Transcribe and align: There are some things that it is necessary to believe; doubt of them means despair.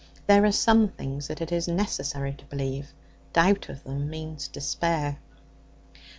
There 0.25 0.43
are 0.45 0.51
some 0.51 0.87
things 0.87 1.27
that 1.27 1.41
it 1.41 1.51
is 1.51 1.67
necessary 1.67 2.33
to 2.33 2.45
believe; 2.45 2.91
doubt 3.33 3.69
of 3.69 3.83
them 3.83 4.09
means 4.09 4.47
despair. 4.47 5.19